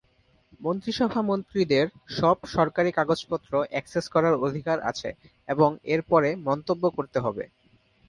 মন্ত্রিসভা 0.61 1.21
মন্ত্রীদের 1.23 1.85
সব 2.17 2.37
সরকারি 2.55 2.89
কাগজপত্র 2.91 3.51
অ্যাক্সেস 3.69 4.05
করার 4.09 4.35
অধিকার 4.45 4.77
আছে 4.81 5.09
এবং 5.47 5.69
এর 5.85 6.01
পরে 6.11 6.29
মন্তব্য 6.47 6.83
করতে 6.97 7.17
হবে। 7.19 7.43